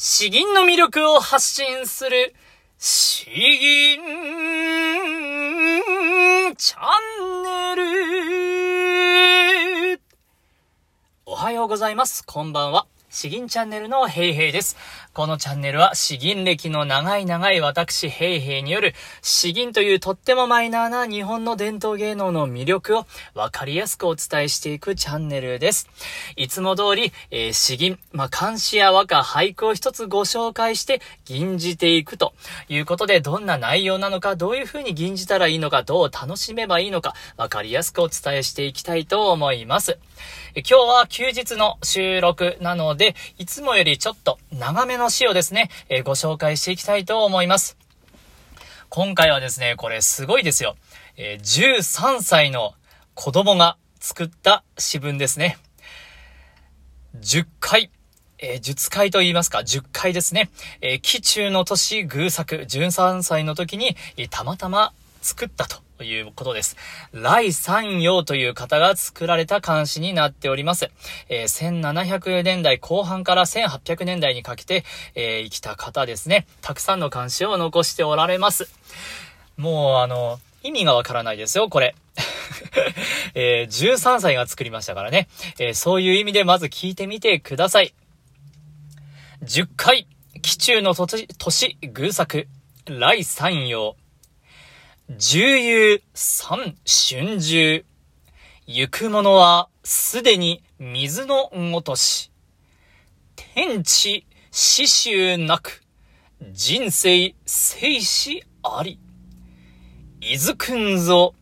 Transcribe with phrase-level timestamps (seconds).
[0.00, 2.32] 詩吟の魅力を発信する、
[2.78, 3.98] 詩吟
[6.56, 6.78] チャ
[7.20, 7.74] ンネ
[9.94, 10.00] ル。
[11.26, 12.24] おはようございます。
[12.24, 12.86] こんばんは。
[13.10, 14.76] 詩吟チャンネルのヘイヘイです。
[15.14, 25.88] このチャンネルは詩吟歴の長い長い私ヘイヘイによる詩吟というとってもマイナーな日本の伝統芸能の魅力をわかりやすくお伝えしていくチャンネルです。
[26.36, 32.34] いつも通り、えー、詩吟、まあ、漢詩や和歌、俳句を一つご紹介して吟じていくと
[32.68, 39.98] いうことでどんな内容なのか、どういう風に吟じたらいいのか、どう楽しめばいいのか、わかりやすくお伝えしていきたいと思います。
[40.54, 47.78] 今日は休日の収録なので、でいつもよりちょっと長めの詩をですね、えー、ご紹介していきたいと思います。
[48.90, 50.76] 今回はですね、これすごいですよ。
[51.16, 52.74] えー、13歳の
[53.14, 55.58] 子供が作った詩文ですね。
[57.20, 57.90] 10回、
[58.38, 60.50] えー、術回と言いますか、10回ですね。
[60.80, 66.76] えー、期中の年偶作、13歳の時に、えー、たまたま作ったとということです。
[67.12, 70.90] 来三陽という方が作られた漢詩になっております。
[71.28, 74.84] えー、1700年代後半から1800年代にかけて、
[75.16, 76.46] えー、生きた方ですね。
[76.62, 78.70] たくさんの漢詩を残しておられます。
[79.56, 81.96] もう、あの、意味がわからないですよ、これ。
[83.34, 85.26] えー、13歳が作りましたからね。
[85.58, 87.92] えー、そういう意味でまず聞いてみてください。
[89.42, 90.06] 10回、
[90.42, 92.46] 期中の年、偶作、
[92.86, 93.96] 来三陽。
[95.16, 97.86] 重油三春秋。
[98.66, 102.30] 行く者はすでに水のごとし。
[103.34, 105.82] 天地死臭なく、
[106.52, 109.00] 人生生死あり。
[110.20, 111.34] 伊豆くんぞ、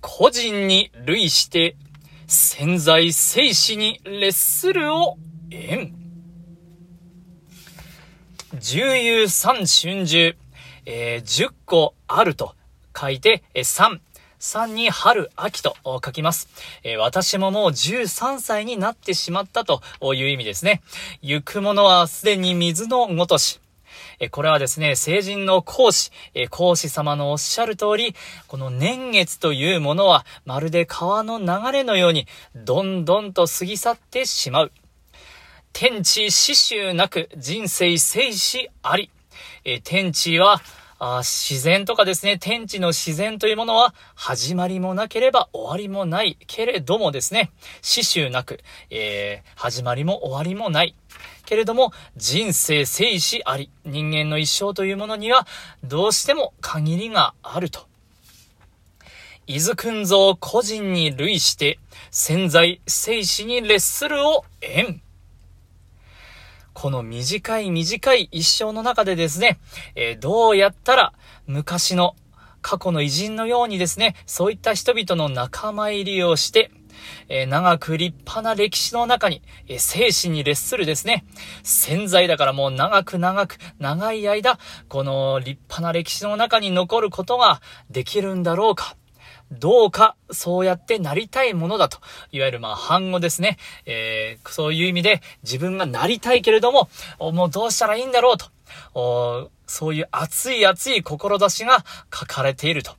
[0.00, 1.74] 個人に類して、
[2.28, 5.18] 潜在生死に列するを
[5.50, 5.92] 縁。
[8.60, 10.36] 重油三春秋、
[10.86, 12.54] えー、10個あると
[12.96, 14.00] 書いて、え3。
[14.40, 16.48] 3に春、秋と書きます。
[16.84, 19.82] え私ももう13歳になってしまったと
[20.14, 20.80] いう意味ですね。
[21.22, 23.60] 行く者はすでに水のごとし。
[24.20, 28.14] えこれはですね、成人の講師、え講師様のおっしゃる通り、
[28.46, 34.72] この年月というものは、まるで川の流れのように、どんどんと過ぎ去ってしまう。
[35.72, 39.10] 天地死臭なく、人生生死あり。
[39.64, 40.60] え天地は、
[41.00, 48.58] あ自然とかですね、天地の自然というものは始まりもなければ終わりもないけれどもですね、死臭なく、
[48.90, 50.96] えー、始まりも終わりもない。
[51.46, 55.46] けれども、人生生死あり、人間の一生というものには、
[55.84, 57.86] どうしても限りがあると。
[59.46, 61.78] 伊豆くんぞ個人に類して、
[62.10, 65.00] 潜在生死に列するを縁。
[66.80, 69.58] この短い短い一生の中でですね、
[69.96, 71.12] えー、どうやったら
[71.48, 72.14] 昔の
[72.62, 76.70] 過去の偉人のようにですね、そういった人々の仲間入りをして、
[77.28, 81.24] えー、長く立派な歴史の中に、えー、生死に列するですね、
[81.64, 87.60] 潜在だからもう長く長く、長い間、この立派な歴史の中に残ることが
[87.90, 88.94] できるんだろうか。
[89.52, 91.98] どうか、そうやってなりたいものだと。
[92.32, 93.58] いわゆるまあ、反語ですね。
[93.86, 96.88] えー、そういう意味で、自分がなりたいけれども、
[97.18, 99.50] もうどうしたらいいんだろうと。
[99.66, 102.92] そういう熱い熱い志が書かれていると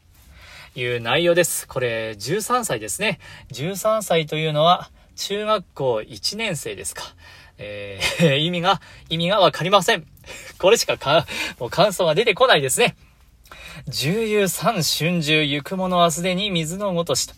[0.75, 1.67] いう内容です。
[1.67, 3.19] これ、13歳ですね。
[3.51, 7.03] 13歳というのは、中学校1年生ですか。
[7.57, 10.05] えー、 意味が、意味がわかりません。
[10.57, 11.27] これしかか、
[11.59, 12.95] もう感想が出てこないですね。
[13.87, 17.33] 重油三春秋、行く者はすでに水のごとしと。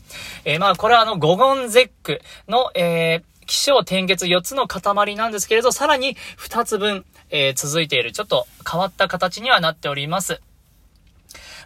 [0.46, 10.42] えー、まあ、これはあの、五言絶句の、えー、気象転結4つの塊なんですけれど、さらに2つ分、えー、続いている、ちょっと変わった形にはなっております。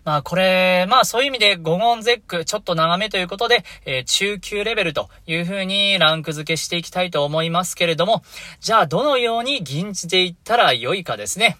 [0.05, 8.23] まあこれ、まあそういう意味で5言絶句ちょっと長めということで、えー、中級レベルという風にランク付けしていきたいと思いますけれども、
[8.59, 11.57] じゃあどのように吟じていったらよいかですね。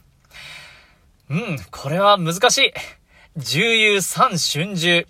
[1.30, 2.74] うん、これは難しい。
[3.36, 5.08] 重油三春秋。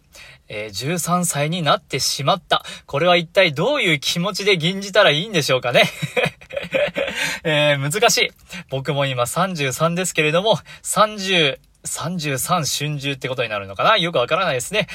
[0.48, 2.64] えー、13歳になってしまった。
[2.86, 5.84] これは一体どういう気持ちで吟じたらいいんでしょうかね。
[7.44, 8.32] えー、難しい。
[8.70, 14.88] 僕も今33ですけれども、30、33春秋ってことになるのかなよくわからないですね。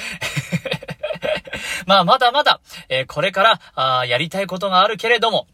[1.85, 5.47] まあ、まだまだ、えー、これから、あやりたいことがあるけれども、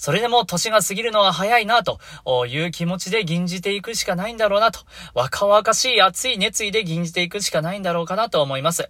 [0.00, 2.00] それでも年が過ぎるのは早いな、と
[2.46, 4.80] いう気持ちで吟じていくしかないんだろうなと、
[5.12, 8.88] 若々しい熱い熱意で吟じていくしかないんだろうかなと思います。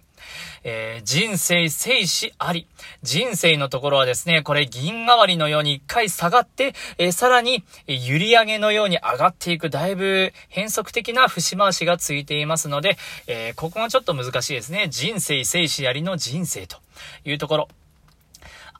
[0.63, 2.65] えー、人生生死あり。
[3.03, 12.97] 人生のところはですね、これ銀代わりのように一回下がって、えー、さらに、えー、揺り上げのように上がっていく、だいぶ変則的な節回しがついていますので、
[13.27, 14.87] えー、ここがちょっと難しいですね。
[14.89, 16.77] 人生生死ありの人生と
[17.25, 17.67] いうところ。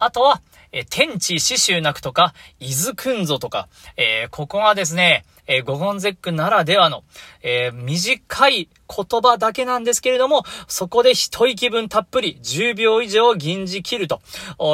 [0.02, 7.04] あとは、え天地死臭なくとか、伊豆くんぞとか、えー、ここはですね、えー、五言絶句ならではの、
[7.44, 14.22] えー、短い言葉だけなんですけれども、そこで一息分たっぷり10秒以上銀じ切ると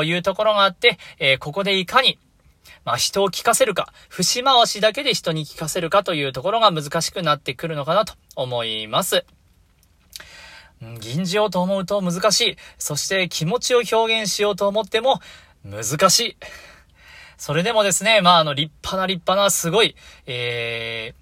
[0.05, 2.17] いうところがあって、え、ここでいかに
[2.85, 9.25] まあ、人を聞かせるか、節回しだけで人に聞かせるかというところが難しくなってくるのかなと思います。
[10.99, 12.57] 銀じようと思うと難しい。
[12.77, 15.19] そして気持ちを表現しようと思っても
[15.63, 16.37] 難しい。
[17.37, 19.95] それでもですね、まあ、あの、立派な立派なすごい、
[20.25, 21.13] え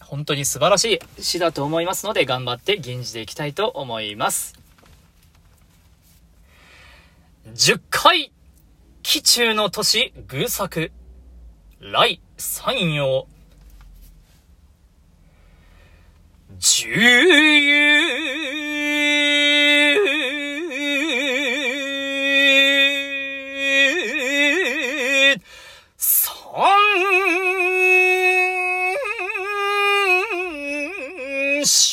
[0.00, 4.58] ー、本当に素晴らしい詩だと思いますので、頑張って吟じていきたいと思います。
[7.46, 8.32] 10回、
[9.02, 10.90] 紀中の都市偶作、
[11.80, 13.26] 来三陽。
[16.58, 16.88] 重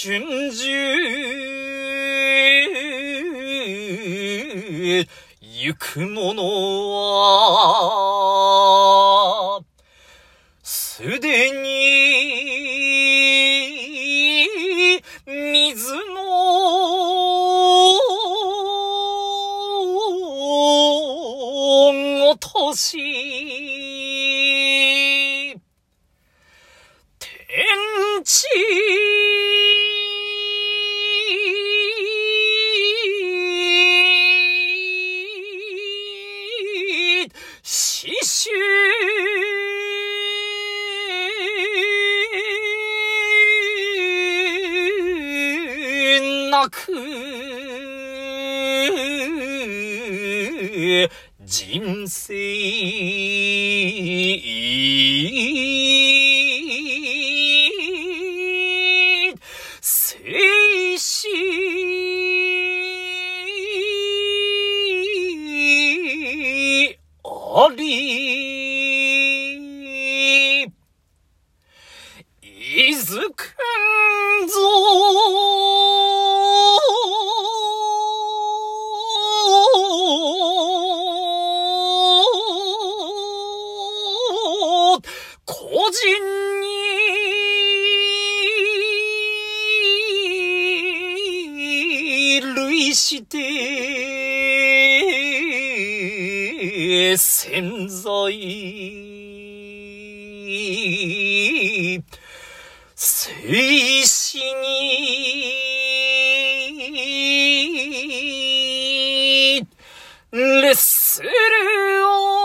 [0.06, 0.22] 春
[0.52, 0.70] 秋
[5.42, 6.44] 行く者
[9.56, 9.64] は、
[10.62, 11.66] すでに、
[15.26, 16.00] 水の、
[22.20, 23.15] ごとし、
[46.70, 46.92] く、
[51.42, 52.34] 人生、
[59.82, 61.28] 生死、
[67.24, 67.86] あり、
[72.42, 73.55] いずく。
[85.58, 86.04] 個人
[92.42, 93.38] に類して
[97.16, 98.04] 潜在
[102.96, 103.32] 静
[104.04, 104.76] 止に
[110.34, 112.45] レスルえ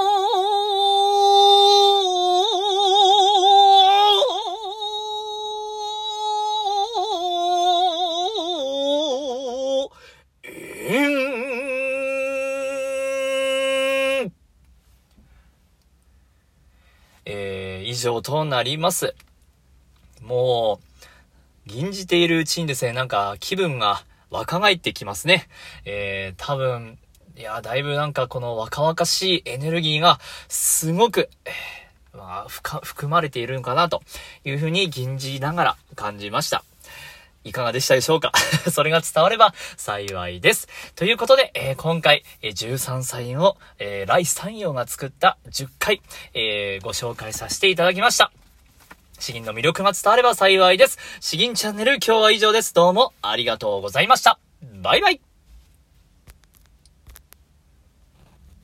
[18.01, 19.15] 上となります。
[20.23, 20.81] も
[21.67, 25.49] う、吟じているうちにですね、なんか気分が若返ってきますね。
[25.85, 26.99] えー、多分、
[27.37, 34.03] いや、だいぶなんかこの若々しいエネルギーがすごく、えー、まあ、含まれているのかなと
[34.45, 36.65] いうふうに吟じながら感じました。
[37.45, 38.33] いかがでしたでしょうか？
[38.71, 40.69] それが伝われば幸いです。
[40.95, 46.03] ということで、えー、今回、えー、13歳を、えー、来三陽が作った10回、
[46.35, 48.33] えー、ご紹介させていただきました。
[49.19, 50.99] 詩吟の魅力が伝われば幸いです。
[51.21, 52.73] 詩吟チャンネル今日は以上です。
[52.75, 54.39] どうもありがとうございました。
[54.83, 55.30] バイバイ